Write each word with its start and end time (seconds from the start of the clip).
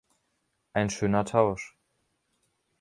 Ein 0.73 0.89
schöner 0.89 1.23
Tausch. 1.25 1.77